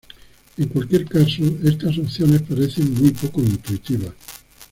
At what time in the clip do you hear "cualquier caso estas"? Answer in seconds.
0.69-1.95